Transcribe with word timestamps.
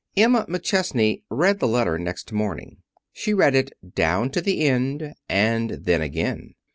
Emma 0.17 0.47
McChesney 0.49 1.21
read 1.29 1.59
the 1.59 1.67
letter 1.67 1.99
next 1.99 2.31
morning. 2.31 2.77
She 3.13 3.35
read 3.35 3.53
it 3.53 3.71
down 3.93 4.31
to 4.31 4.41
the 4.41 4.61
end, 4.61 5.13
and 5.29 5.69
then 5.69 6.01
again. 6.01 6.55